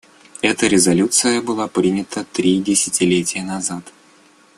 [0.41, 3.83] Эта резолюция была принята три десятилетия назад.